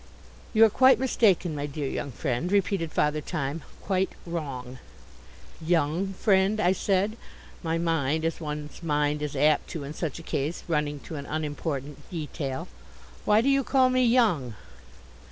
"You 0.51 0.65
are 0.65 0.69
quite 0.71 0.97
mistaken, 0.97 1.55
my 1.55 1.67
dear 1.67 1.87
young 1.87 2.09
friend," 2.11 2.51
repeated 2.51 2.91
Father 2.91 3.21
Time, 3.21 3.61
"quite 3.83 4.09
wrong." 4.25 4.79
"Young 5.63 6.13
friend?" 6.13 6.59
I 6.59 6.71
said, 6.71 7.17
my 7.61 7.77
mind, 7.77 8.25
as 8.25 8.41
one's 8.41 8.81
mind 8.81 9.21
is 9.21 9.35
apt 9.35 9.69
to 9.69 9.83
in 9.83 9.93
such 9.93 10.17
a 10.17 10.23
case, 10.23 10.63
running 10.67 11.01
to 11.01 11.17
an 11.17 11.27
unimportant 11.27 12.09
detail. 12.09 12.67
"Why 13.25 13.41
do 13.41 13.47
you 13.49 13.63
call 13.63 13.91
me 13.91 14.03
young?" 14.03 14.55